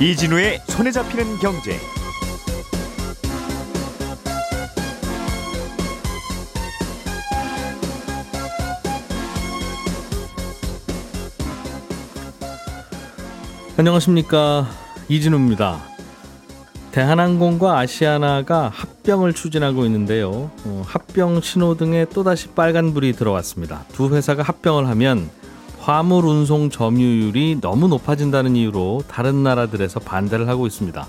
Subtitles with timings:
[0.00, 1.78] 이진우의 손에 잡히는 경제.
[13.76, 14.68] 안녕하십니까
[15.08, 15.80] 이진우입니다.
[16.92, 20.50] 대한항공과 아시아나가 합 병을 추진하고 있는데요.
[20.64, 23.84] 어, 합병 신호등에 또다시 빨간불이 들어왔습니다.
[23.92, 25.30] 두 회사가 합병을 하면
[25.78, 31.06] 화물 운송 점유율이 너무 높아진다는 이유로 다른 나라들에서 반대를 하고 있습니다.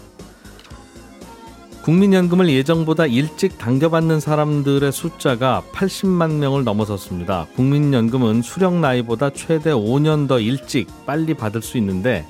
[1.83, 7.47] 국민연금을 예정보다 일찍 당겨받는 사람들의 숫자가 80만 명을 넘어섰습니다.
[7.55, 12.27] 국민연금은 수령 나이보다 최대 5년 더 일찍 빨리 받을 수 있는데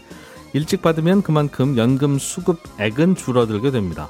[0.53, 4.09] 일찍 받으면 그만큼 연금 수급액은 줄어들게 됩니다.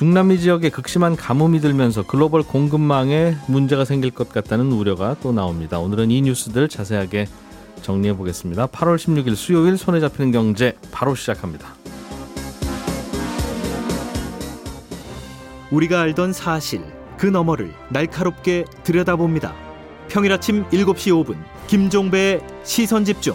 [0.00, 5.78] 중남미 지역에 극심한 가뭄이 들면서 글로벌 공급망에 문제가 생길 것 같다는 우려가 또 나옵니다.
[5.78, 7.28] 오늘은 이 뉴스들 자세하게
[7.82, 8.68] 정리해 보겠습니다.
[8.68, 11.74] 8월 16일 수요일 손에 잡히는 경제 바로 시작합니다.
[15.70, 16.82] 우리가 알던 사실
[17.18, 19.54] 그 너머를 날카롭게 들여다봅니다.
[20.08, 21.36] 평일 아침 7시 5분
[21.66, 23.34] 김종배의 시선 집중.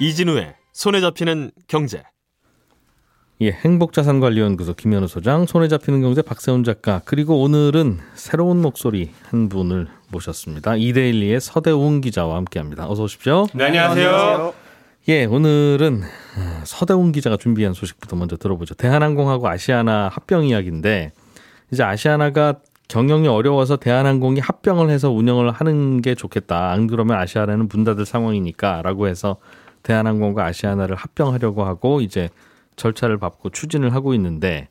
[0.00, 2.04] 이진우의 손에 잡히는 경제.
[3.40, 9.88] 예, 행복자산관리연구소 김현우 소장, 손에 잡히는 경제 박세훈 작가, 그리고 오늘은 새로운 목소리 한 분을
[10.10, 10.76] 모셨습니다.
[10.76, 12.88] 이데일리의 서대웅 기자와 함께합니다.
[12.88, 13.46] 어서 오십시오.
[13.54, 14.54] 네, 안녕하세요.
[15.08, 18.74] 예, 오늘은 어, 서대웅 기자가 준비한 소식부터 먼저 들어보죠.
[18.74, 21.12] 대한항공하고 아시아나 합병 이야기인데
[21.72, 26.70] 이제 아시아나가 경영이 어려워서 대한항공이 합병을 해서 운영을 하는 게 좋겠다.
[26.70, 29.36] 안 그러면 아시아나는 문 닫을 상황이니까라고 해서
[29.82, 32.28] 대한항공과 아시아나를 합병하려고 하고 이제
[32.76, 34.68] 절차를 밟고 추진을 하고 있는데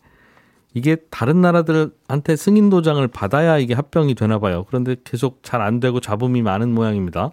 [0.74, 4.66] 이게 다른 나라들한테 승인 도장을 받아야 이게 합병이 되나 봐요.
[4.68, 7.32] 그런데 계속 잘 안 되고 잡음이 많은 모양입니다.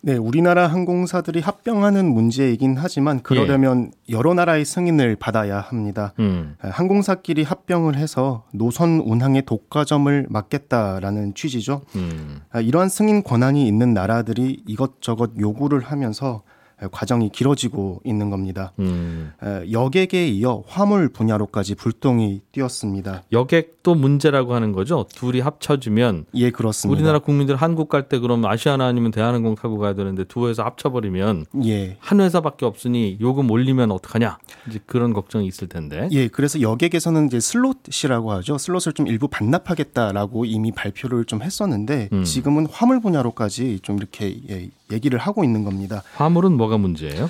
[0.00, 4.14] 네, 우리나라 항공사들이 합병하는 문제이긴 하지만 그러려면 예.
[4.14, 6.14] 여러 나라의 승인을 받아야 합니다.
[6.20, 6.54] 음.
[6.60, 11.82] 항공사끼리 합병을 해서 노선 운항의 독과점을 막겠다라는 취지죠.
[11.96, 12.40] 음.
[12.62, 16.42] 이러한 승인 권한이 있는 나라들이 이것저것 요구를 하면서
[16.92, 18.72] 과정이 길어지고 있는 겁니다.
[18.78, 19.32] 음.
[19.70, 23.24] 여객에 이어 화물 분야로까지 불똥이 튀었습니다.
[23.32, 25.06] 여객도 문제라고 하는 거죠?
[25.14, 26.96] 둘이 합쳐지면 예 그렇습니다.
[26.96, 31.46] 우리나라 국민들 한국 갈 때 그럼 아시아나 아니면 대한항공 타고 가야 되는데 두 회사 합쳐버리면
[31.64, 31.96] 예.
[32.00, 36.08] 한 회사밖에 없으니 요금 올리면 어떡하냐 이제 그런 걱정이 있을 텐데.
[36.12, 38.56] 예 그래서 여객에서는 이제 슬롯이라고 하죠.
[38.56, 42.24] 슬롯을 좀 일부 반납하겠다라고 이미 발표를 좀 했었는데 음.
[42.24, 46.02] 지금은 화물 분야로까지 좀 이렇게 예, 얘기를 하고 있는 겁니다.
[46.16, 47.28] 화물은 뭐가 문제예요?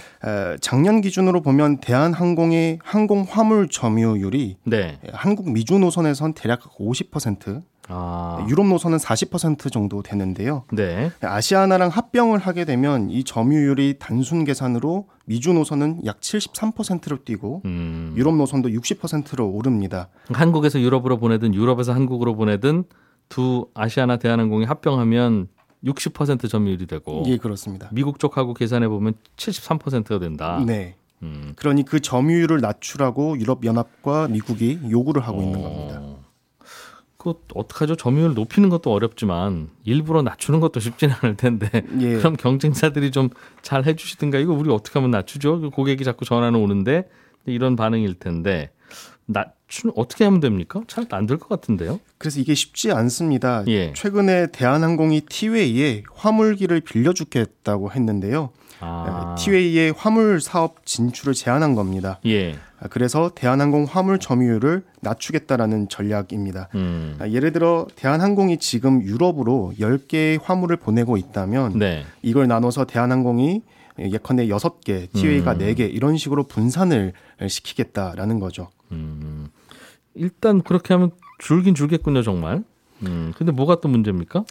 [0.60, 4.98] 작년 기준으로 보면 대한항공의 항공 화물 점유율이 네.
[5.12, 8.46] 한국 미주 노선에선 대략 50%, 아.
[8.48, 10.64] 유럽 노선은 40% 정도 되는데요.
[10.72, 11.10] 네.
[11.22, 18.12] 아시아나랑 합병을 하게 되면 이 점유율이 단순 계산으로 미주 노선은 약 73%로 뛰고 음.
[18.16, 20.08] 유럽 노선도 60%로 오릅니다.
[20.32, 22.84] 한국에서 유럽으로 보내든 유럽에서 한국으로 보내든
[23.28, 25.48] 두 아시아나 대한항공이 합병하면
[25.84, 27.88] 60% 점유율이 되고 예 그렇습니다.
[27.92, 30.62] 미국 쪽하고 계산해 보면 73%가 된다.
[30.66, 30.96] 네.
[31.22, 31.52] 음.
[31.56, 35.42] 그러니 그 점유율을 낮추라고 유럽 연합과 미국이 요구를 하고 어.
[35.42, 36.02] 있는 겁니다.
[37.16, 37.96] 그 어떡하죠?
[37.96, 41.68] 점유율 높이는 것도 어렵지만 일부러 낮추는 것도 쉽지는 않을 텐데
[42.00, 42.16] 예.
[42.16, 43.30] 그럼 경쟁사들이 좀
[43.62, 45.60] 잘 해주시든가 이거 우리 어떻게 하면 낮추죠?
[45.60, 47.08] 그 고객이 자꾸 전화는 오는데
[47.52, 48.70] 이런 반응일 텐데
[49.26, 50.80] 낮추는 어떻게 하면 됩니까?
[50.86, 52.00] 잘 안 될 것 같은데요.
[52.16, 53.62] 그래서 이게 쉽지 않습니다.
[53.68, 53.92] 예.
[53.92, 58.50] 최근에 대한항공이 티웨이에 화물기를 빌려주겠다고 했는데요.
[58.80, 59.34] 아.
[59.38, 62.20] 티웨이의 화물 사업 진출을 제한한 겁니다.
[62.26, 62.56] 예.
[62.90, 66.68] 그래서 대한항공 화물 점유율을 낮추겠다라는 전략입니다.
[66.76, 67.18] 음.
[67.28, 72.04] 예를 들어 대한항공이 지금 유럽으로 10개의 화물을 보내고 있다면 네.
[72.22, 73.62] 이걸 나눠서 대한항공이
[73.98, 75.58] 예컨대 6개, 티웨이가 음.
[75.58, 77.14] 4개 이런 식으로 분산을
[77.46, 78.70] 시키겠다라는 거죠.
[78.92, 79.48] 음.
[80.14, 82.64] 일단 그렇게 하면 줄긴 줄겠군요, 정말.
[83.02, 83.32] 음.
[83.36, 84.44] 근데 뭐가 또 문제입니까?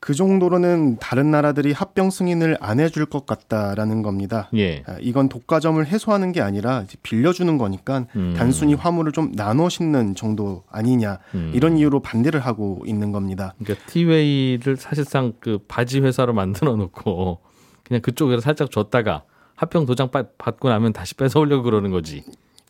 [0.00, 4.48] 그 정도로는 다른 나라들이 합병 승인을 안 해줄 것 같다라는 겁니다.
[4.54, 4.82] 예.
[4.86, 8.34] 아, 이건 독과점을 해소하는 게 아니라 빌려주는 거니까 음.
[8.34, 11.52] 단순히 화물을 좀 나눠 싣는 정도 아니냐 음.
[11.54, 13.54] 이런 이유로 반대를 하고 있는 겁니다.
[13.58, 17.40] 그러니까 티웨이를 사실상 그 바지 회사로 만들어 놓고
[17.84, 19.24] 그냥 그쪽에서 살짝 줬다가
[19.60, 22.24] 합병 도장 받고 나면 다시 뺏어오려고 그러는 거지.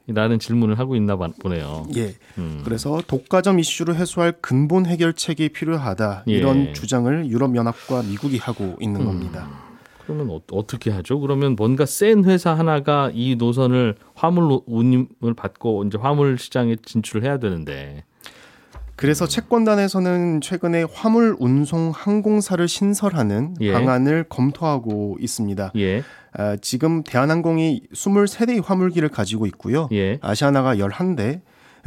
[0.08, 1.86] 라는 질문을 하고 있나 보네요.
[1.94, 2.16] 예.
[2.36, 2.62] 음.
[2.64, 6.24] 그래서 독과점 이슈를 해소할 근본 해결책이 필요하다.
[6.26, 6.32] 예.
[6.32, 9.06] 이런 주장을 유럽연합과 미국이 하고 있는 음.
[9.06, 9.48] 겁니다.
[10.04, 11.20] 그러면 어, 떻게 하죠?
[11.20, 17.38] 그러면 뭔가 센 회사 하나가 이 노선을 화물 운임을 받고 이제 화물 시장에 진출을 해야
[17.38, 18.02] 되는데
[19.00, 23.72] 그래서 채권단에서는 최근에 화물 운송 항공사를 신설하는 예.
[23.72, 25.72] 방안을 검토하고 있습니다.
[25.76, 26.02] 예.
[26.34, 29.88] 아, 지금 대한항공이 23대의 화물기를 가지고 있고요.
[29.92, 30.18] 예.
[30.20, 31.40] 아시아나가 11대,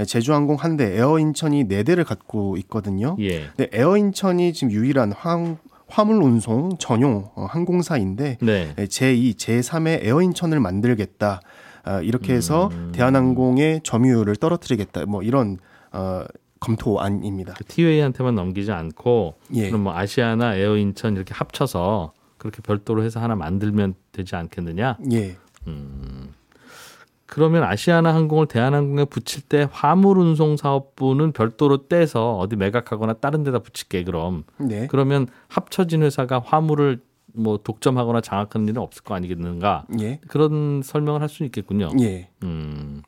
[0.07, 3.15] 제주항공 1대, 에어인천이 4대를 갖고 있거든요.
[3.19, 3.43] 예.
[3.55, 8.73] 근데 에어인천이 지금 유일한 항, 화물 운송 전용 어, 항공사인데 네.
[8.75, 11.41] 제2, 제3의 에어인천을 만들겠다.
[11.83, 12.91] 아, 이렇게 해서 음.
[12.95, 15.05] 대한항공의 점유율을 떨어뜨리겠다.
[15.05, 15.59] 뭐 이런
[15.91, 16.23] 어,
[16.63, 17.53] 검토안입니다.
[17.53, 19.67] 그 티웨이한테만 넘기지 않고 예.
[19.67, 24.97] 그럼 뭐 아시아나 에어 인천 이렇게 합쳐서 그렇게 별도로 해서 하나 만들면 되지 않겠느냐?
[25.11, 25.37] 예.
[25.67, 26.33] 음.
[27.25, 33.59] 그러면 아시아나 항공을 대한항공에 붙일 때 화물 운송 사업부는 별도로 떼서 어디 매각하거나 다른 데다
[33.59, 34.43] 붙일게 그럼.
[34.59, 34.87] 네.
[34.87, 37.01] 그러면 합쳐진 회사가 화물을
[37.33, 39.85] 뭐 독점하거나 장악하는 일은 없을 거 아니겠는가?
[39.99, 40.19] 예.
[40.27, 41.89] 그런 설명을 할 수 있겠군요.
[42.01, 42.29] 예.
[42.43, 43.01] 음.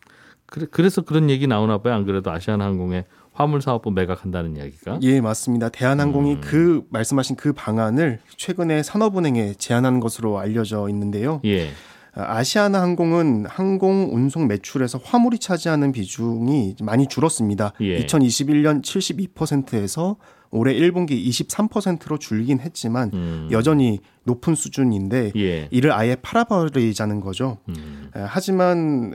[0.47, 1.93] 그래, 그래서 그런 얘기 나오나 봐요.
[1.93, 3.05] 안 그래도 아시아나 항공에
[3.35, 4.99] 화물 사업부 매각한다는 이야기가?
[5.01, 5.69] 예, 맞습니다.
[5.69, 6.41] 대한항공이 음.
[6.41, 11.41] 그 말씀하신 그 방안을 최근에 산업은행에 제안한 것으로 알려져 있는데요.
[11.45, 11.69] 예.
[12.13, 17.73] 아시아나 항공은 항공 운송 매출에서 화물이 차지하는 비중이 많이 줄었습니다.
[17.81, 17.99] 예.
[18.05, 20.15] 2021년 72%에서
[20.49, 23.49] 올해 1분기 23%로 줄긴 했지만 음.
[23.51, 25.67] 여전히 높은 수준인데 예.
[25.71, 27.57] 이를 아예 팔아버리자는 거죠.
[27.67, 28.09] 음.
[28.13, 29.11] 하지만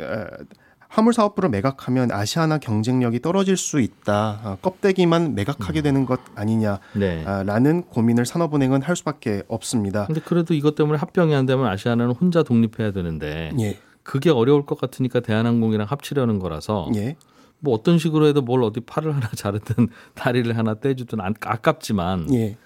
[0.90, 4.40] 화물 사업부를 매각하면 아시아나 경쟁력이 떨어질 수 있다.
[4.42, 5.82] 아, 껍데기만 매각하게 음.
[5.84, 7.82] 되는 것 아니냐라는 네.
[7.88, 10.06] 고민을 산업은행은 할 수밖에 없습니다.
[10.06, 13.78] 근데 그래도 이것 때문에 합병이 안 되면 아시아나는 혼자 독립해야 되는데 예.
[14.02, 17.16] 그게 어려울 것 같으니까 대한항공이랑 합치려는 거라서 예.
[17.60, 22.56] 뭐 어떤 식으로 해도 뭘 어디 팔을 하나 자르든 다리를 하나 떼주든 아깝지만 예.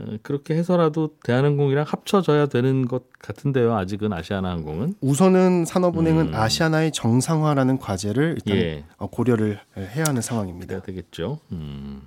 [0.00, 3.76] 어, 그렇게 해서라도 대한항공이랑 합쳐져야 되는 것 같은데요.
[3.76, 6.34] 아직은 아시아나항공은 우선은 산업은행은 음.
[6.34, 8.84] 아시아나의 정상화라는 과제를 일단 예.
[8.96, 10.80] 어, 고려를 해야 하는 상황입니다.
[10.82, 11.38] 되겠죠.
[11.52, 12.02] 음.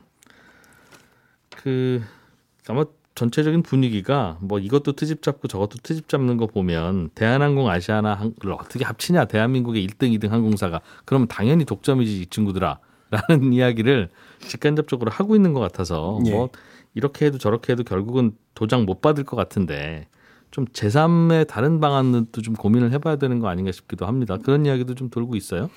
[1.49, 2.01] 그
[2.67, 2.85] 아마
[3.15, 9.25] 전체적인 분위기가 뭐 이것도 트집 잡고 저것도 트집 잡는 거 보면 대한항공 아시아나를 어떻게 합치냐
[9.25, 12.79] 대한민국의 1등 2등 항공사가 그러면 당연히 독점이지 이 친구들아
[13.29, 14.09] 라는 이야기를
[14.39, 16.31] 직간접적으로 하고 있는 것 같아서 예.
[16.31, 16.49] 뭐
[16.93, 20.07] 이렇게 해도 저렇게 해도 결국은 도장 못 받을 것 같은데
[20.51, 24.37] 좀 제3의 다른 방안도 좀 고민을 해봐야 되는 거 아닌가 싶기도 합니다.
[24.37, 25.69] 그런 이야기도 좀 돌고 있어요.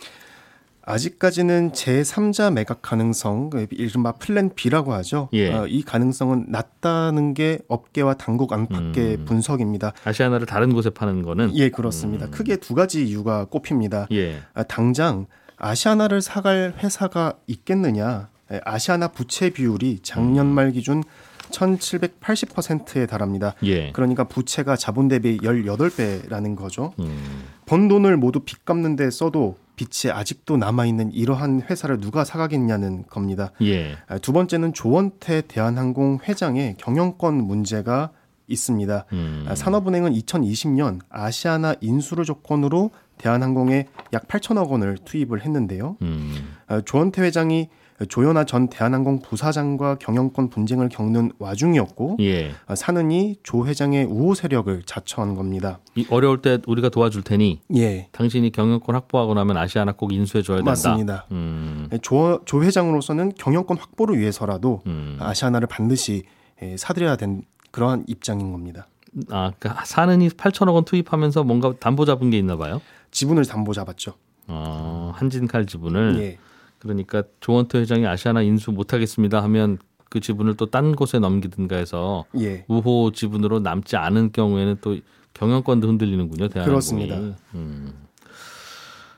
[0.83, 5.29] 아직까지는 제3자 매각 가능성, 그 이른바 플랜 B라고 하죠.
[5.33, 5.53] 예.
[5.53, 9.25] 어, 이 가능성은 낮다는 게 업계와 당국 안팎의 음.
[9.25, 9.93] 분석입니다.
[10.05, 11.57] 아시아나를 다른 곳에 파는 거는?
[11.57, 12.27] 예, 그렇습니다.
[12.27, 12.31] 음.
[12.31, 14.07] 크게 두 가지 이유가 꼽힙니다.
[14.13, 14.41] 예.
[14.55, 15.27] 아, 당장
[15.57, 18.29] 아시아나를 사갈 회사가 있겠느냐.
[18.53, 21.03] 예, 아시아나 부채 비율이 작년 말 기준
[21.51, 23.55] 1780%에 달합니다.
[23.65, 23.93] 예.
[23.93, 26.93] 그러니까 부채가 자본 대비 18배라는 거죠.
[26.99, 27.45] 음.
[27.67, 33.53] 번 돈을 모두 빚 갚는 데 써도 빚이 아직도 남아있는 이러한 회사를 누가 사가겠냐는 겁니다.
[33.63, 33.97] 예.
[34.09, 38.11] 아, 두 번째는 조원태 대한항공 회장의 경영권 문제가
[38.49, 39.05] 있습니다.
[39.13, 39.45] 음.
[39.49, 45.97] 아, 산업은행은 2020년 아시아나 인수를 조건으로 대한항공에 약 8천억 원을 투입을 했는데요.
[46.03, 46.55] 음.
[46.67, 47.69] 아, 조원태 회장이
[48.05, 52.53] 조현아 전 대한항공 부사장과 경영권 분쟁을 겪는 와중이었고 예.
[52.67, 55.79] 아, 사는이 조 회장의 우호 세력을 자처한 겁니다.
[55.95, 58.09] 이 어려울 때 우리가 도와줄 테니 예.
[58.13, 60.73] 당신이 경영권 확보하고 나면 아시아나 꼭 인수해 줘야 된다.
[60.73, 61.27] 맞습니다.
[61.31, 61.89] 음.
[62.03, 65.17] 조, 조 회장으로서는 경영권 확보를 위해서라도 음.
[65.21, 66.25] 아시아나를 반드시
[66.63, 68.87] 예, 사들여야 된 그러한 입장인 겁니다.
[69.31, 72.83] 아, 그러니까 사는이 8천억 원 투입하면서 뭔가 담보 잡은 게 있나 봐요?
[73.11, 74.15] 지분을 담보 잡았죠.
[74.49, 76.19] 어, 한진칼 지분을.
[76.21, 76.39] 예.
[76.87, 79.79] 그러니까 조원태 회장이 아시아나 인수 못하겠습니다 하면
[80.09, 82.65] 그 지분을 또 딴 곳에 넘기든가 해서 예.
[82.69, 84.97] 우호 지분으로 남지 않은 경우에는 또
[85.35, 86.49] 경영권도 흔들리는군요.
[86.49, 87.09] 대한항공이.
[87.09, 87.39] 그렇습니다.
[87.55, 87.93] 음.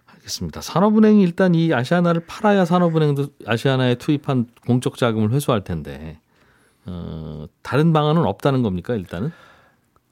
[0.06, 0.60] 알겠습니다.
[0.60, 6.18] 산업은행이 일단 이 아시아나를 팔아야 산업은행도 아시아나에 투입한 공적 자금을 회수할 텐데
[6.87, 9.30] 어, 다른 방안은 없다는 겁니까 일단은?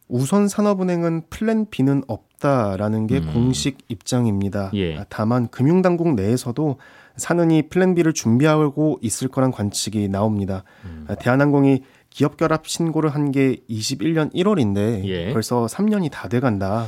[0.09, 3.33] 우선 산업은행은 플랜 B는 없다라는 게 음.
[3.33, 4.71] 공식 입장입니다.
[4.75, 5.05] 예.
[5.09, 6.79] 다만 금융당국 내에서도
[7.17, 10.65] 산은이 플랜 B를 준비하고 있을 거란 관측이 나옵니다.
[10.85, 11.07] 음.
[11.19, 15.33] 대한항공이 기업 결합 신고를 한 게 21년 1월인데 예.
[15.33, 16.87] 벌써 3년이 다 돼간다.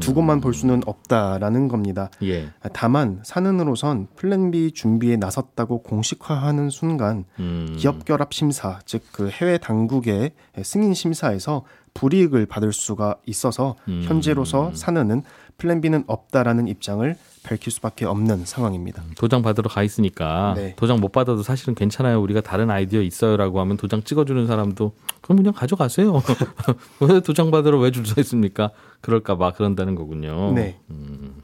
[0.00, 0.40] 두고만 음.
[0.40, 2.10] 볼 수는 없다라는 겁니다.
[2.24, 2.48] 예.
[2.72, 7.76] 다만 산은으로선 플랜 B 준비에 나섰다고 공식화하는 순간 음.
[7.78, 10.32] 기업 결합 심사, 즉 그 해외 당국의
[10.62, 11.62] 승인 심사에서
[11.96, 14.02] 불이익을 받을 수가 있어서 음.
[14.06, 15.22] 현재로서 사는은
[15.58, 19.02] 플랜 B는 없다라는 입장을 밝힐 수밖에 없는 상황입니다.
[19.16, 20.74] 도장 받으러 가 있으니까 네.
[20.76, 22.20] 도장 못 받아도 사실은 괜찮아요.
[22.20, 26.22] 우리가 다른 아이디어 있어요라고 하면 도장 찍어주는 사람도 그럼 그냥 가져가세요.
[27.00, 28.70] 왜 도장 받으러 왜 줄 서 있습니까?
[29.00, 30.52] 그럴까봐 그런다는 거군요.
[30.52, 30.78] 네.
[30.90, 31.40] 음,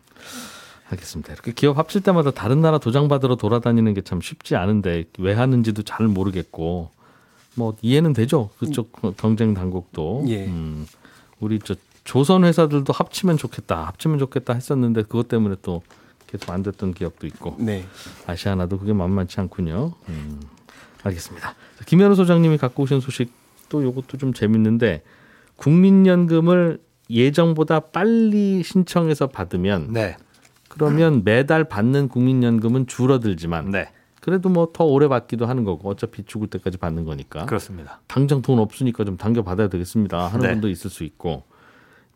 [0.90, 1.32] 알겠습니다.
[1.32, 5.82] 이렇게 기업 합칠 때마다 다른 나라 도장 받으러 돌아다니는 게 참 쉽지 않은데 왜 하는지도
[5.84, 6.90] 잘 모르겠고
[7.54, 8.50] 뭐 이해는 되죠.
[8.58, 10.24] 그쪽 경쟁 당국도.
[10.28, 10.46] 예.
[10.46, 10.86] 음,
[11.40, 15.82] 우리 저 조선 회사들도 합치면 좋겠다, 합치면 좋겠다 했었는데 그것 때문에 또
[16.26, 17.56] 계속 안 됐던 기업도 있고.
[17.58, 17.84] 네.
[18.26, 19.92] 아시아나도 그게 만만치 않군요.
[20.08, 20.40] 음,
[21.02, 21.54] 알겠습니다.
[21.86, 23.32] 김현우 소장님이 갖고 오신 소식
[23.68, 25.02] 또 이것도 좀 재밌는데
[25.56, 26.80] 국민연금을
[27.10, 30.16] 예정보다 빨리 신청해서 받으면 네.
[30.68, 33.90] 그러면 매달 받는 국민연금은 줄어들지만 네.
[34.22, 37.44] 그래도 뭐 더 오래 받기도 하는 거고 어차피 죽을 때까지 받는 거니까.
[37.46, 38.00] 그렇습니다.
[38.06, 40.52] 당장 돈 없으니까 좀 당겨 받아야 되겠습니다 하는 네.
[40.52, 41.42] 분도 있을 수 있고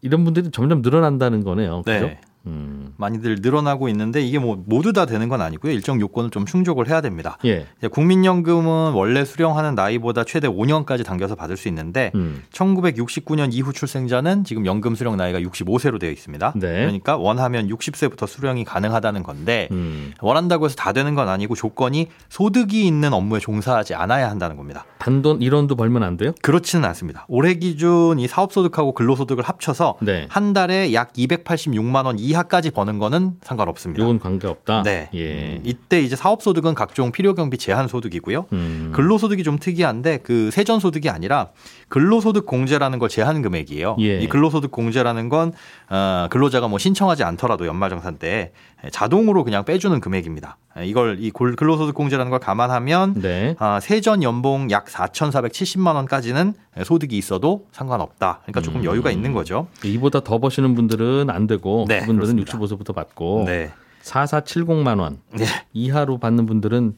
[0.02, 1.82] 이런 분들이 점점 늘어난다는 거네요.
[1.82, 2.06] 그죠?
[2.06, 2.20] 네.
[2.46, 2.92] 음.
[2.96, 5.72] 많이들 늘어나고 있는데 이게 뭐 모두 다 되는 건 아니고요.
[5.72, 7.38] 일정 요건을 좀 충족을 해야 됩니다.
[7.44, 7.66] 예.
[7.90, 12.42] 국민연금은 원래 수령하는 나이보다 최대 5년까지 당겨서 받을 수 있는데 음.
[12.52, 16.52] 1969년 이후 출생자는 지금 연금 수령 나이가 65세로 되어 있습니다.
[16.56, 16.68] 네.
[16.80, 20.12] 그러니까 원하면 60세부터 수령이 가능하다는 건데 음.
[20.20, 24.84] 원한다고 해서 다 되는 건 아니고 조건이 소득이 있는 업무에 종사하지 않아야 한다는 겁니다.
[24.98, 26.32] 단돈 1원도 벌면 안 돼요?
[26.42, 27.26] 그렇지는 않습니다.
[27.28, 30.26] 올해 기준 이 사업소득하고 근로소득을 합쳐서 네.
[30.28, 34.02] 한 달에 약 286만 원 이하 이하까지 버는 거는 상관없습니다.
[34.02, 34.82] 이건 관계없다.
[34.82, 35.08] 네.
[35.14, 35.60] 예.
[35.64, 38.46] 이때 이제 사업소득은 각종 필요경비 제한 소득이고요.
[38.52, 38.92] 음.
[38.94, 41.48] 근로소득이 좀 특이한데 그 세전소득이 아니라
[41.88, 43.96] 근로소득 공제라는 걸 제한 금액이에요.
[44.00, 44.20] 예.
[44.20, 45.52] 이 근로소득 공제라는 건
[45.88, 48.52] 어, 근로자가 뭐 신청하지 않더라도 연말정산 때
[48.90, 50.58] 자동으로 그냥 빼주는 금액입니다.
[50.84, 53.56] 이걸 이 근로소득 공제라는 걸 감안하면 네.
[53.58, 56.52] 아, 세전 연봉 약 4,470만 원까지는
[56.84, 58.40] 소득이 있어도 상관없다.
[58.42, 58.84] 그러니까 조금 음.
[58.84, 59.68] 여유가 있는 거죠.
[59.82, 62.58] 이보다 더 버시는 분들은 안 되고 네, 그분들은 그렇습니다.
[62.58, 63.72] 65세부터 받고 네.
[64.02, 65.44] 4470만 원 네.
[65.72, 66.94] 이하로 받는 분들은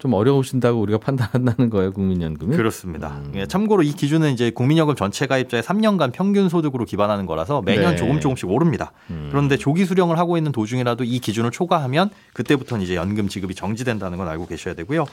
[0.00, 2.56] 좀 어려우신다고 우리가 판단한다는 거예요, 국민연금이?
[2.56, 3.20] 그렇습니다.
[3.26, 3.32] 음.
[3.36, 7.96] 예, 참고로 이 기준은 이제 국민연금 전체 가입자의 3년간 평균 소득으로 기반하는 거라서 매년 네.
[7.96, 8.92] 조금 조금씩 오릅니다.
[9.10, 9.28] 음.
[9.30, 14.26] 그런데 조기 수령을 하고 있는 도중이라도 이 기준을 초과하면 그때부터는 이제 연금 지급이 정지된다는 건
[14.26, 15.04] 알고 계셔야 되고요.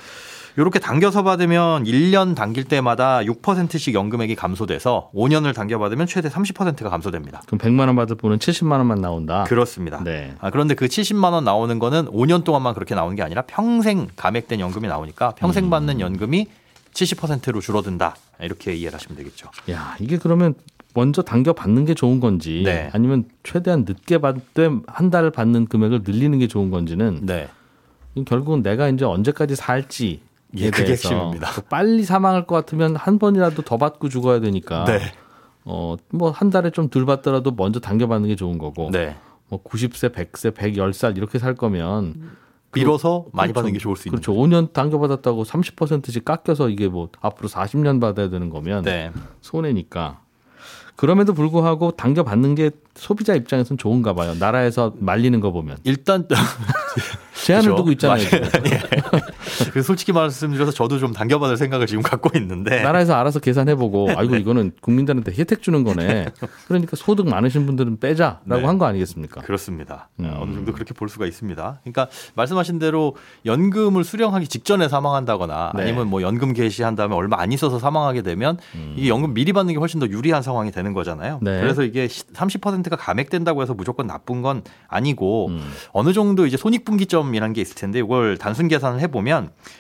[0.58, 7.44] 이렇게 당겨서 받으면 1년 당길 때마다 6%씩 연금액이 감소돼서 5년을 당겨 받으면 최대 30%가 감소됩니다.
[7.46, 9.44] 그럼 100만 원 받을 분은 70만 원만 나온다.
[9.44, 10.04] 그렇습니다.
[10.04, 10.34] 네.
[10.40, 14.60] 아, 그런데 그 70만 원 나오는 거는 5년 동안만 그렇게 나오는 게 아니라 평생 감액된
[14.60, 15.70] 연금 이 나오니까 평생 음.
[15.70, 16.48] 받는 연금이
[16.94, 18.16] 70%로 줄어든다.
[18.42, 19.50] 이렇게 이해를 하시면 되겠죠.
[19.72, 20.54] 야, 이게 그러면
[20.94, 22.90] 먼저 당겨 받는 게 좋은 건지 네.
[22.94, 27.48] 아니면 최대한 늦게 받되 한 달 받는 금액을 늘리는 게 좋은 건지는 네.
[28.26, 30.22] 결국은 내가 이제 언제까지 살지
[30.58, 31.50] 예, 그게 핵심입니다.
[31.70, 34.86] 빨리 사망할 것 같으면 한 번이라도 더 받고 죽어야 되니까.
[34.86, 35.00] 네.
[35.66, 38.90] 어, 뭐 한 달에 좀 덜 받더라도 먼저 당겨 받는 게 좋은 거고.
[38.92, 39.16] 네.
[39.50, 42.32] 뭐 90세, 100세, 110살 이렇게 살 거면
[42.72, 43.54] 빌어서 그, 많이 그렇죠.
[43.54, 44.34] 받는 게 좋을 수 있는 그렇죠.
[44.34, 49.12] 5년 당겨받았다고 30%씩 깎여서 이게 뭐 앞으로 40년 받아야 되는 거면 네.
[49.42, 50.22] 손해니까.
[50.96, 54.34] 그럼에도 불구하고 당겨받는 게 소비자 입장에서는 좋은가 봐요.
[54.34, 55.78] 나라에서 말리는 거 보면.
[55.84, 56.28] 일단
[57.46, 57.76] 제한을 그렇죠?
[57.78, 58.26] 두고 있잖아요.
[59.74, 64.72] 그 솔직히 말씀드려서 저도 좀 당겨받을 생각을 지금 갖고 있는데 나라에서 알아서 계산해보고 아이고 이거는
[64.82, 66.28] 국민들한테 혜택 주는 거네.
[66.68, 68.66] 그러니까 소득 많으신 분들은 빼자라고 네.
[68.66, 69.42] 한거 아니겠습니까?
[69.42, 70.10] 그렇습니다.
[70.20, 70.34] 음.
[70.40, 71.80] 어느 정도 그렇게 볼 수가 있습니다.
[71.84, 75.84] 그러니까 말씀하신 대로 연금을 수령하기 직전에 사망한다거나 네.
[75.84, 78.94] 아니면 뭐 연금 개시한 다음에 얼마 안 있어서 사망하게 되면 음.
[78.98, 81.40] 이게 연금 미리 받는 게 훨씬 더 유리한 상황이 되는 거잖아요.
[81.42, 81.62] 네.
[81.62, 85.72] 그래서 이게 30%가 감액된다고 해서 무조건 나쁜 건 아니고 음.
[85.92, 89.37] 어느 정도 이제 손익분기점 이라는 게 있을 텐데 이걸 단순 계산을 해보면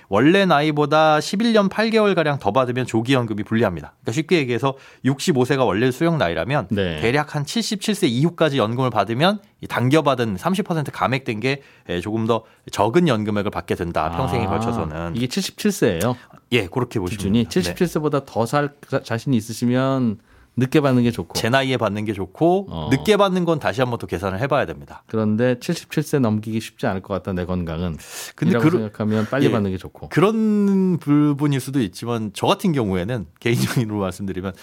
[0.10, 3.94] 원래 나이보다 11년 8개월 가량 더 받으면 조기연금이 불리합니다.
[4.02, 7.00] 그러니까 쉽게 얘기해서 65세가 원래 수령 나이라면 네.
[7.02, 11.62] 대략 한 77세 이후까지 연금을 받으면 당겨받은 30% 감액된 게
[12.02, 14.12] 조금 더 적은 연금액을 받게 된다.
[14.12, 16.16] 평생에 아, 걸쳐서는 이게 77세예요.
[16.52, 18.74] 예, 그렇게 보시면 기준이 77세보다 더살
[19.04, 20.20] 자신이 있으시면
[20.58, 22.90] 늦게 받는 게 좋고 제 나이에 받는 게 좋고 어.
[22.92, 25.04] 늦게 받는 건 다시 한번 또 계산을 해봐야 됩니다.
[25.06, 27.98] 그런데 77세 넘기기 쉽지 않을 것 같다 내 건강은.
[28.36, 33.28] 근데 그 생각하면 빨리 예, 받는 게 좋고 그런 부분일 수도 있지만 저 같은 경우에는
[33.40, 34.54] 개인적으로 말씀드리면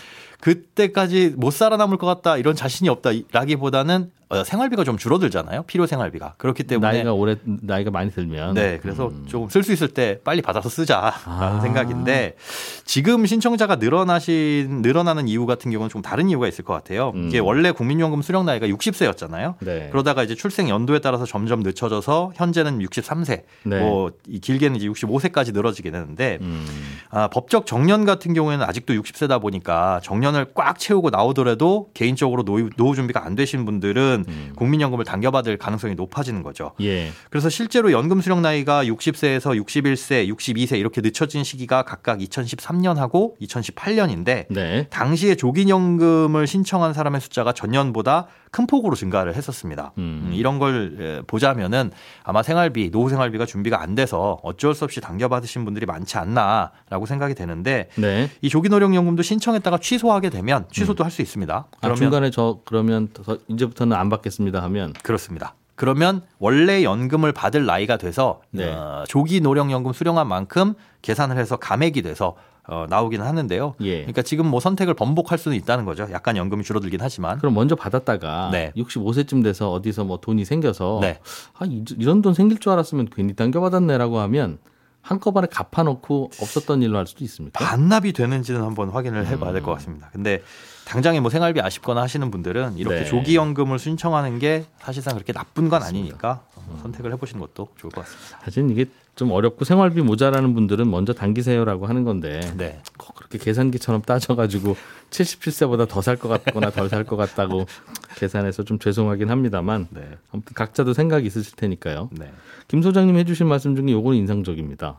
[0.44, 5.62] 그때까지 못 살아남을 것 같다 이런 자신이 없다라기보다는 어, 생활비가 좀 줄어들잖아요.
[5.62, 6.34] 필요 생활비가.
[6.38, 9.24] 그렇기 때문에 나이가 오래 나이가 많이 들면 네, 그래서 음.
[9.26, 11.60] 조금 쓸 수 있을 때 빨리 받아서 쓰자라는 아.
[11.60, 12.36] 생각인데
[12.84, 17.12] 지금 신청자가 늘어나신 늘어나는 이유 같은 경우는 좀 다른 이유가 있을 것 같아요.
[17.14, 17.28] 음.
[17.28, 19.54] 이게 원래 국민연금 수령 나이가 60세였잖아요.
[19.60, 19.88] 네.
[19.90, 23.80] 그러다가 이제 출생 연도에 따라서 점점 늦춰져서 현재는 63세, 네.
[23.80, 24.10] 뭐
[24.42, 26.66] 길게는 이제 65세까지 늘어지게 되는데 음.
[27.10, 32.71] 아, 법적 정년 같은 경우에는 아직도 60세다 보니까 정년 을 꽉 채우고 나오더라도 개인적으로 노후,
[32.76, 34.53] 노후 준비가 안 되신 분들은 음.
[34.57, 36.73] 국민연금을 당겨받을 가능성이 높아지는 거죠.
[36.81, 37.11] 예.
[37.31, 44.87] 그래서 실제로 연금 수령 나이가 60세에서 61세, 62세 이렇게 늦춰진 시기가 각각 2013년하고 2018년인데 네.
[44.91, 49.90] 당시에 조기연금을 신청한 사람의 숫자가 전년보다 큰 폭으로 증가를 했었습니다.
[49.99, 50.26] 음.
[50.26, 51.90] 음 이런 걸 예, 보자면은
[52.23, 57.34] 아마 생활비, 노후 생활비가 준비가 안 돼서 어쩔 수 없이 당겨받으신 분들이 많지 않나라고 생각이
[57.34, 58.30] 되는데 네.
[58.42, 61.04] 이 조기노령연금도 신청했다가 취소하게 되면 취소도 음.
[61.06, 61.52] 할수 있습니다.
[61.52, 63.08] 아, 그러면 아, 중간에 저 그러면
[63.49, 65.56] 이제부터는 안 받겠습니다 하면 그렇습니다.
[65.75, 68.73] 그러면 원래 연금을 받을 나이가 돼서 네.
[68.73, 73.75] 어, 조기 노령연금 수령한 만큼 계산을 해서 감액이 돼서 어, 나오기는 하는데요.
[73.83, 73.99] 예.
[73.99, 76.06] 그러니까 지금 뭐 선택을 번복할 수는 있다는 거죠.
[76.12, 77.38] 약간 연금이 줄어들긴 하지만.
[77.38, 78.73] 그럼 먼저 받았다가 네.
[78.76, 81.18] 65세쯤 돼서 어디서 뭐 돈이 생겨서 네.
[81.59, 81.66] 아,
[81.99, 84.59] 이런 돈 생길 줄 알았으면 괜히 당겨받았네라고 하면
[85.02, 87.59] 한꺼번에 갚아놓고 없었던 일로 할 수도 있습니다.
[87.62, 90.09] 반납이 되는지는 한번 확인을 해봐야 될 것 같습니다.
[90.12, 90.40] 근데
[90.87, 93.05] 당장에 뭐 생활비 아쉽거나 하시는 분들은 이렇게 네.
[93.05, 96.79] 조기 연금을 신청하는 게 사실상 그렇게 나쁜 건 아니니까 음.
[96.83, 98.38] 선택을 해보시는 것도 좋을 것 같습니다.
[98.45, 98.87] 사실 이게
[99.17, 102.81] 좀 어렵고 생활비 모자라는 분들은 먼저 당기세요라고 하는 건데 네.
[102.99, 104.76] 꼭 그렇게 계산기처럼 따져가지고
[105.11, 107.67] 77세보다 더 살 것 같거나 덜 살 것 같다고
[108.17, 110.03] 계산해서 좀 죄송하긴 합니다만 네.
[110.33, 112.11] 아무튼 각자도 생각이 있으실 테니까요.
[112.12, 112.31] 네.
[112.69, 114.99] 김 소장님 해주신 말씀 중에 요거는 인상적입니다.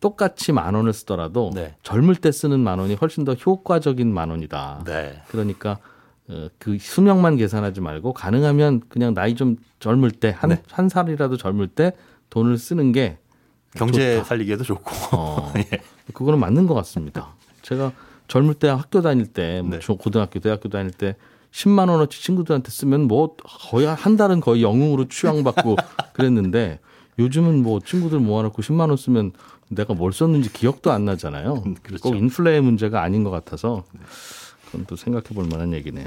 [0.00, 1.74] 똑같이 만 원을 쓰더라도 네.
[1.82, 4.82] 젊을 때 쓰는 만 원이 훨씬 더 효과적인 만 원이다.
[4.86, 5.22] 네.
[5.28, 5.78] 그러니까
[6.28, 10.62] 어, 그 수명만 계산하지 말고 가능하면 그냥 나이 좀 젊을 때 한한 네.
[10.70, 11.92] 한 살이라도 젊을 때
[12.30, 13.18] 돈을 쓰는 게
[13.74, 14.24] 경제 좋다.
[14.24, 15.16] 살리기에도 좋고.
[15.16, 15.80] 어, 예.
[16.12, 17.34] 그거는 맞는 것 같습니다.
[17.62, 17.92] 제가
[18.28, 19.94] 젊을 때 학교 다닐 때, 뭐 네.
[19.96, 21.16] 고등학교, 대학교 다닐 때
[21.50, 23.36] 10만 원어치 친구들한테 쓰면 뭐
[23.70, 25.76] 거의 한 달은 거의 영웅으로 취향받고
[26.12, 26.78] 그랬는데
[27.18, 29.32] 요즘은 뭐 친구들 모아놓고 10만 원 쓰면
[29.68, 31.62] 내가 뭘 썼는지 기억도 안 나잖아요.
[31.66, 32.02] 음, 그렇죠.
[32.02, 33.84] 꼭 인플레의 문제가 아닌 것 같아서
[34.66, 36.06] 그건 또 생각해 볼 만한 얘기네요.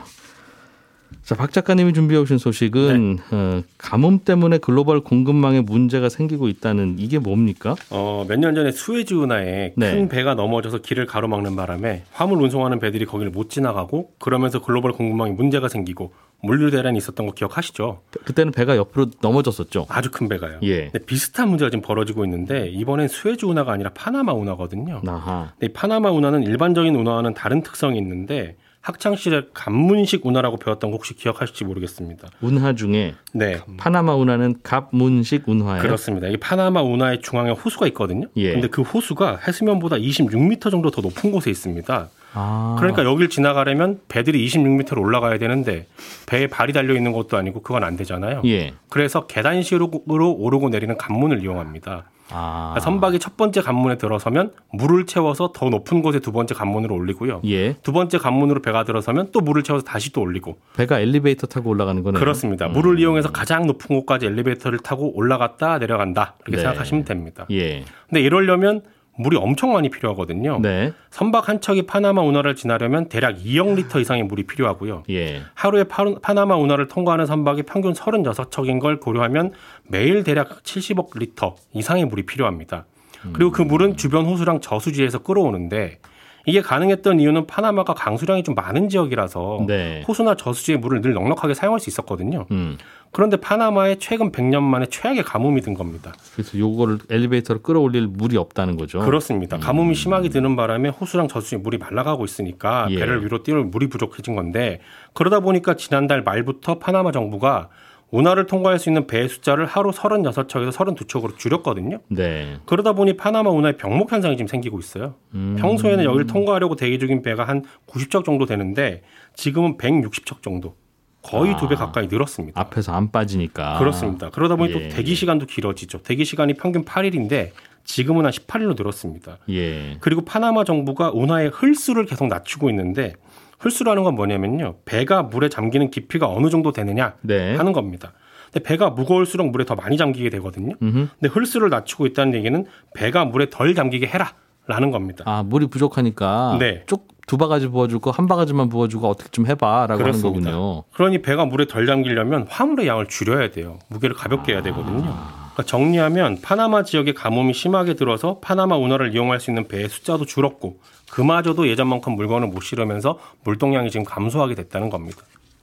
[1.24, 3.36] 자, 박 작가님이 준비해 오신 소식은 네.
[3.36, 7.76] 어, 가뭄 때문에 글로벌 공급망에 문제가 생기고 있다는 이게 뭡니까?
[7.90, 9.92] 어, 몇 년 전에 수에즈 운하에 네.
[9.94, 15.32] 큰 배가 넘어져서 길을 가로막는 바람에 화물 운송하는 배들이 거기를 못 지나가고 그러면서 글로벌 공급망에
[15.32, 16.14] 문제가 생기고
[16.44, 18.02] 물류 대란이 있었던 거 기억하시죠?
[18.26, 19.86] 그때는 배가 옆으로 넘어졌었죠.
[19.90, 20.60] 아주 큰 배가요.
[20.64, 20.92] 예.
[21.06, 25.02] 비슷한 문제가 지금 벌어지고 있는데 이번엔 수에즈 운하가 아니라 파나마 운하거든요.
[25.08, 25.54] 아하.
[25.60, 31.14] 근데 파나마 운하는 일반적인 운하와는 다른 특성이 있는데 학창 시절 갑문식 운하라고 배웠던 거 혹시
[31.14, 32.30] 기억하실지 모르겠습니다.
[32.42, 33.60] 운하 중에 네.
[33.78, 35.84] 파나마 운하는 갑문식 운하예요.
[35.84, 36.28] 그렇습니다.
[36.28, 38.28] 이 파나마 운하의 중앙에 호수가 있거든요.
[38.38, 38.54] 예.
[38.54, 42.10] 근데 그 호수가 해수면보다 26m 정도 더 높은 곳에 있습니다.
[42.34, 42.76] 아.
[42.80, 45.88] 그러니까 여길 지나가려면 배들이 26m로 올라가야 되는데
[46.28, 48.42] 배에 발이 달려 있는 것도 아니고 그건 안 되잖아요.
[48.46, 48.74] 예.
[48.90, 52.06] 그래서 계단식으로 오르고 내리는 관문을 이용합니다.
[52.34, 52.78] 아.
[52.80, 57.42] 선박이 첫 번째 관문에 들어서면 물을 채워서 더 높은 곳에 두 번째 관문으로 올리고요.
[57.46, 57.74] 예.
[57.84, 60.58] 두 번째 관문으로 배가 들어서면 또 물을 채워서 다시 또 올리고.
[60.76, 62.20] 배가 엘리베이터 타고 올라가는 거네요.
[62.20, 62.68] 그렇습니다.
[62.68, 62.74] 음.
[62.74, 66.64] 물을 이용해서 가장 높은 곳까지 엘리베이터를 타고 올라갔다 내려간다 이렇게 네.
[66.64, 67.46] 생각하시면 됩니다.
[67.52, 67.84] 예.
[68.08, 68.82] 근데 이러려면
[69.22, 70.60] 물이 엄청 많이 필요하거든요.
[70.62, 70.94] 네.
[71.10, 75.04] 선박 한 척이 파나마 운하를 지나려면 대략 2억 리터 이상의 물이 필요하고요.
[75.10, 75.44] 예.
[75.54, 79.54] 하루에 파, 파나마 운하를 통과하는 선박이 평균 36척인 걸 고려하면
[79.88, 82.86] 매일 대략 70억 리터 이상의 물이 필요합니다.
[83.34, 86.00] 그리고 그 물은 주변 호수랑 저수지에서 끌어오는데
[86.46, 90.04] 이게 가능했던 이유는 파나마가 강수량이 좀 많은 지역이라서 네.
[90.08, 92.46] 호수나 저수지의 물을 늘 넉넉하게 사용할 수 있었거든요.
[92.52, 92.78] 음.
[93.12, 96.14] 그런데 파나마에 최근 100년 만에 최악의 가뭄이 든 겁니다.
[96.34, 99.00] 그래서 요거를 엘리베이터로 끌어올릴 물이 없다는 거죠.
[99.00, 99.58] 그렇습니다.
[99.58, 99.94] 가뭄이 음.
[99.94, 103.00] 심하게 드는 바람에 호수랑 저수지 물이 말라가고 있으니까 예.
[103.00, 104.80] 배를 위로 띄울 물이 부족해진 건데
[105.14, 107.68] 그러다 보니까 지난달 말부터 파나마 정부가
[108.12, 112.00] 운하를 통과할 수 있는 배의 숫자를 하루 36척에서 32척으로 줄였거든요.
[112.10, 112.58] 네.
[112.66, 115.16] 그러다 보니 파나마 운하의 병목 현상이 지금 생기고 있어요.
[115.34, 115.56] 음.
[115.58, 119.02] 평소에는 여기를 통과하려고 대기 중인 배가 한 90척 정도 되는데
[119.36, 120.76] 지금은 160척 정도.
[121.24, 122.60] 거의 아, 두배 가까이 늘었습니다.
[122.60, 123.78] 앞에서 안 빠지니까.
[123.78, 124.32] 그렇습니다.
[124.32, 124.74] 그러다 보니 예.
[124.74, 126.02] 또 대기 시간도 길어지죠.
[126.02, 127.52] 대기 시간이 평균 8일인데
[127.84, 129.38] 지금은 한 18일로 늘었습니다.
[129.50, 129.98] 예.
[130.00, 133.14] 그리고 파나마 정부가 운하의 흘수를 계속 낮추고 있는데
[133.62, 134.76] 흘수라는 건 뭐냐면요.
[134.86, 137.56] 배가 물에 잠기는 깊이가 어느 정도 되느냐 네.
[137.56, 138.12] 하는 겁니다.
[138.52, 140.76] 근데 배가 무거울수록 물에 더 많이 잠기게 되거든요.
[140.82, 141.08] 음흠.
[141.20, 144.34] 근데 흘수를 낮추고 있다는 얘기는 배가 물에 덜 잠기게 해라.
[144.68, 145.24] 라는 겁니다.
[145.28, 146.84] 아, 물이 부족하니까 네.
[146.86, 150.84] 쪽두 바가지 부어줄 거 한 바가지만 부어주고 어떻게 좀 해봐라고 하는 거군요.
[150.94, 153.80] 그러니 배가 물에 덜 잠기려면 화물의 양을 줄여야 돼요.
[153.90, 155.02] 무게를 가볍게 해야 되거든요.
[155.02, 160.78] 그러니까 정리하면 파나마 지역에 가뭄이 심하게 들어서 파나마 운하를 이용할 수 있는 배의 숫자도 줄었고
[161.12, 165.22] 그마저도 예전만큼 물건을 못 실으면서 물동량이 지금 감소하게 됐다는 겁니다.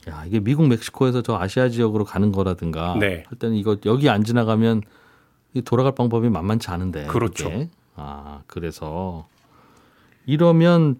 [0.08, 3.24] 야, 이게 미국 멕시코에서 저 아시아 지역으로 가는 거라든가 네.
[3.26, 4.82] 할 때는 이거 여기 안 지나가면
[5.64, 7.06] 돌아갈 방법이 만만치 않은데.
[7.06, 7.50] 그렇죠.
[7.50, 7.68] 그게.
[7.96, 9.26] 아, 그래서
[10.26, 10.98] 이러면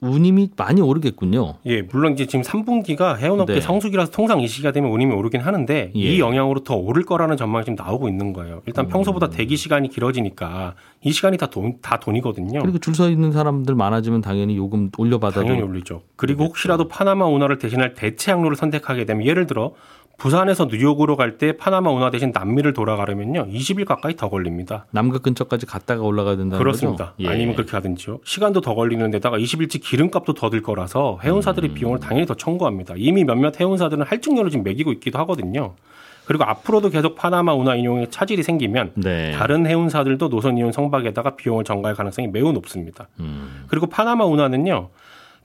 [0.00, 1.54] 운임이 많이 오르겠군요.
[1.66, 3.60] 예, 물론 이제 지금 3분기가 해운업계 네.
[3.60, 5.98] 성수기라서 통상 이 시기가 되면 운임이 오르긴 하는데 예.
[5.98, 8.62] 이 영향으로 더 오를 거라는 전망이 지금 나오고 있는 거예요.
[8.66, 8.90] 일단 음.
[8.90, 12.60] 평소보다 대기 시간이 길어지니까 이 시간이 다 돈, 다 돈이거든요.
[12.60, 16.02] 그리고 줄 서 있는 사람들 많아지면 당연히 요금 올려받아도 당연히 올리죠.
[16.16, 19.72] 그리고 혹시라도 파나마 운하를 대신할 대체 항로를 선택하게 되면 예를 들어
[20.18, 24.86] 부산에서 뉴욕으로 갈 때 파나마 운하 대신 남미를 돌아가려면요 20일 가까이 더 걸립니다.
[24.90, 27.14] 남극 근처까지 갔다가 올라가야 된다는 그렇습니다.
[27.20, 27.28] 예.
[27.28, 28.18] 아니면 그렇게 하든지요.
[28.24, 31.74] 시간도 더 걸리는 데다가 20일치 기름값도 더 들 거라서 해운사들이 음.
[31.74, 32.94] 비용을 당연히 더 청구합니다.
[32.96, 35.74] 이미 몇몇 해운사들은 할증료를 지금 매기고 있기도 하거든요.
[36.24, 39.32] 그리고 앞으로도 계속 파나마 운하 인용에 차질이 생기면 네.
[39.32, 43.08] 다른 해운사들도 노선 이용 성박에다가 비용을 전가할 가능성이 매우 높습니다.
[43.20, 43.64] 음.
[43.68, 44.88] 그리고 파나마 운하는요.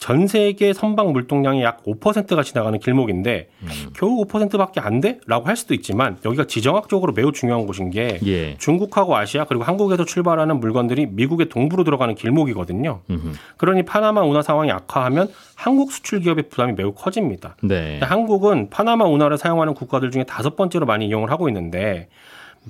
[0.03, 3.67] 전 세계 선박 물동량의 약 5%가 지나가는 길목인데 음.
[3.95, 5.21] 겨우 5%밖에 안 돼?
[5.27, 8.57] 라고 할 수도 있지만 여기가 지정학적으로 매우 중요한 곳인 게 예.
[8.57, 12.99] 중국하고 아시아 그리고 한국에서 출발하는 물건들이 미국의 동부로 들어가는 길목이거든요.
[13.09, 13.31] 음흠.
[13.55, 17.55] 그러니 파나마 운하 상황이 악화하면 한국 수출 기업의 부담이 매우 커집니다.
[17.63, 17.99] 네.
[18.01, 22.09] 한국은 파나마 운하를 사용하는 국가들 중에 다섯 번째로 많이 이용을 하고 있는데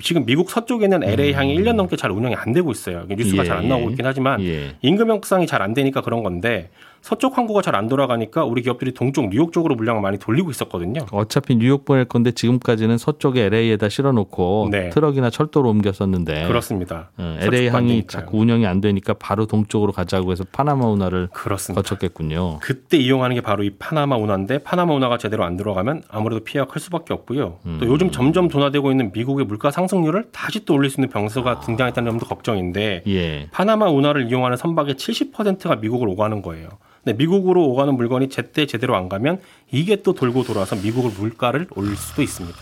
[0.02, 1.64] 지금 미국 서쪽에 있는 LA 항이 음.
[1.64, 3.06] 1년 넘게 잘 운영이 안 되고 있어요.
[3.10, 4.76] 뉴스가 예, 잘 안 나오고 있긴 하지만 예.
[4.84, 6.70] 임금 형성이 잘 안 되니까 그런 건데
[7.04, 11.08] 서쪽 항구가 잘 안 돌아가니까 우리 기업들이 동쪽 뉴욕 쪽으로 물량을 많이 돌리고 있었거든요.
[11.12, 14.90] 어차피 뉴욕 보낼 건데 지금까지는 서쪽에 LA에다 실어놓고 네.
[14.92, 17.10] 트럭이나 철도로 옮겼었는데 그렇습니다.
[17.18, 21.82] 어, LA 항이 자꾸 운영이 안 되니까 바로 동쪽으로 가자고 해서 파나마 운하를 그렇습니다.
[21.82, 22.60] 거쳤겠군요.
[22.62, 26.80] 그때 이용하는 게 바로 이 파나마 운하인데 파나마 운하가 제대로 안 돌아가면 아무래도 피해가 클
[26.80, 27.58] 수밖에 없고요.
[27.66, 27.78] 음.
[27.82, 31.60] 또 요즘 점점 둔화되고 있는 미국의 물가 상승률을 다시 또 올릴 수 있는 변수가 아.
[31.60, 33.48] 등장했다는 점도 걱정인데 예.
[33.52, 36.70] 파나마 운하를 이용하는 선박의 70%가 미국을 오가는 거예요.
[37.06, 41.96] 네, 미국으로 오가는 물건이 제때 제대로 안 가면 이게 또 돌고 돌아서 미국을 물가를 올릴
[41.98, 42.58] 수도 있습니다.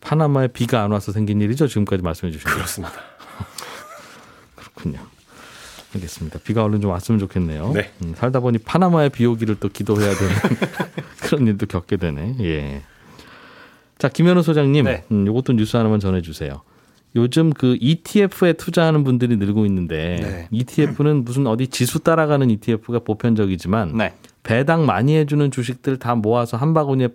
[0.00, 1.66] 파나마에 비가 안 와서 생긴 일이죠.
[1.66, 2.94] 지금까지 말씀해 주신 그렇습니다.
[4.54, 5.00] 그렇군요.
[5.94, 6.40] 알겠습니다.
[6.40, 7.72] 비가 얼른 좀 왔으면 좋겠네요.
[7.72, 7.92] 네.
[8.02, 10.34] 음, 살다 보니 파나마의 비 오기를 또 기도해야 되는
[11.22, 12.36] 그런 일도 겪게 되네.
[12.40, 12.82] 예.
[13.98, 15.04] 자, 김현우 소장님, 네.
[15.10, 16.62] 음, 이것도 뉴스 하나만 전해주세요.
[17.16, 20.48] 요즘 그 ETF에 투자하는 분들이 늘고 있는데 네.
[20.50, 24.14] ETF는 무슨 어디 지수 따라가는 ETF가 보편적이지만 네.
[24.42, 27.08] 배당 많이 해주는 주식들 다 모아서 한 바구니에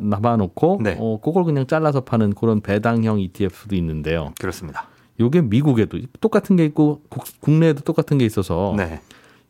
[0.00, 0.96] 남아놓고 네.
[0.98, 4.32] 어, 그걸 그냥 잘라서 파는 그런 배당형 ETF도 있는데요.
[4.40, 4.88] 그렇습니다.
[5.20, 7.02] 요게 미국에도 똑같은 게 있고
[7.40, 9.00] 국 내에도 똑같은 게 있어서 네.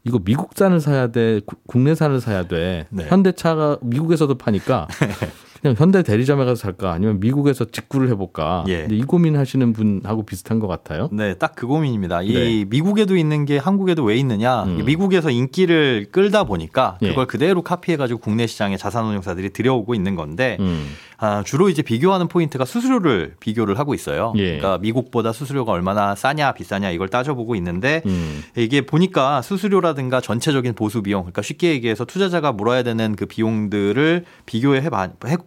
[0.04, 2.86] 이거 미국산을 사야 돼, 국내산을 사야 돼.
[2.90, 3.06] 네.
[3.08, 4.86] 현대차가 미국에서도 파니까
[5.66, 8.64] 그냥 현대 대리점에 가서 살까 아니면 미국에서 직구를 해볼까.
[8.68, 8.82] 예.
[8.82, 11.08] 근데 이 고민하시는 분하고 비슷한 것 같아요.
[11.10, 12.22] 네, 딱 그 고민입니다.
[12.22, 12.64] 이 네.
[12.68, 14.64] 미국에도 있는 게 한국에도 왜 있느냐.
[14.64, 14.84] 음.
[14.84, 17.08] 미국에서 인기를 끌다 보니까 예.
[17.08, 17.26] 그걸 예.
[17.26, 20.86] 그대로 카피해가지고 국내 시장에 자산운용사들이 들여오고 있는 건데 음.
[21.18, 24.34] 아, 주로 이제 비교하는 포인트가 수수료를 비교를 하고 있어요.
[24.36, 24.58] 예.
[24.58, 28.42] 그러니까 미국보다 수수료가 얼마나 싸냐 비싸냐 이걸 따져보고 있는데 음.
[28.54, 34.90] 이게 보니까 수수료라든가 전체적인 보수 비용, 그러니까 쉽게 얘기해서 투자자가 물어야 되는 그 비용들을 비교해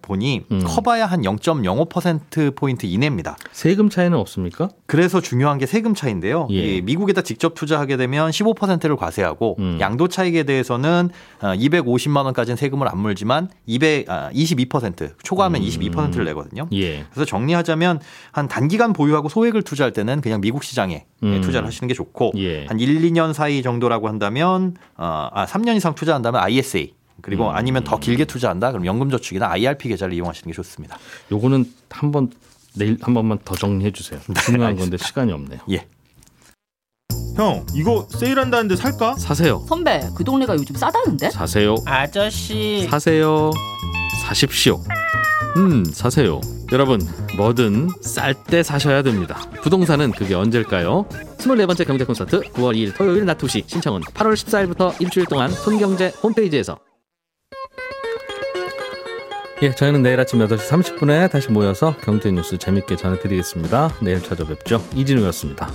[0.09, 0.61] 보니 음.
[0.65, 3.37] 커봐야 한 0.05% 포인트 이내입니다.
[3.51, 4.69] 세금 차이는 없습니까?
[4.87, 6.47] 그래서 중요한 게 세금 차인데요.
[6.49, 6.81] 예.
[6.81, 9.77] 미국에다 직접 투자하게 되면 15%를 과세하고 음.
[9.79, 11.09] 양도 차익에 대해서는
[11.41, 16.67] 250만 어, 원까지는 세금을 안 물지만 200 아, 22% 초과하면 22%를 내거든요.
[16.73, 17.05] 예.
[17.11, 17.99] 그래서 정리하자면
[18.31, 21.41] 한 단기간 보유하고 소액을 투자할 때는 그냥 미국 시장에 음.
[21.41, 22.65] 투자를 하시는 게 좋고 예.
[22.65, 27.55] 한 1, 2년 사이 정도라고 한다면 어, 아, 3년 이상 투자한다면 ISA 그리고 음.
[27.55, 30.97] 아니면 더 길게 투자한다 그럼 연금저축이나 IRP 계좌를 이용하시는 게 좋습니다.
[31.31, 32.29] 요거는 한번
[32.75, 34.19] 내일 한 번만 더 정리해 주세요.
[34.27, 35.59] 네, 중요한 건데 시간이 없네요.
[35.71, 35.85] 예.
[37.35, 39.15] 형 이거 세일한다는데 살까?
[39.15, 39.63] 사세요.
[39.67, 41.29] 선배 그 동네가 요즘 싸다는데?
[41.31, 41.75] 사세요.
[41.85, 43.51] 아저씨 사세요.
[44.23, 44.81] 사십시오.
[45.57, 46.41] 음 사세요.
[46.71, 46.99] 여러분
[47.37, 49.39] 뭐든 쌀 때 사셔야 됩니다.
[49.63, 51.05] 부동산은 그게 언제일까요?
[51.37, 56.77] 24번째 경제 콘서트 9월 2일 토요일 낮 2시 신청은 8월 14일부터 일주일 동안 손경제 홈페이지에서
[59.61, 63.95] 예, 저희는 내일 아침 8시 30분에 다시 모여서 경제 뉴스 재밌게 전해드리겠습니다.
[64.01, 64.81] 내일 찾아뵙죠.
[64.95, 65.67] 이진우였습니다.